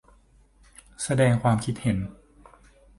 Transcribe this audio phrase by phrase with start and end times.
[1.03, 1.97] แสดงความคิดเห็น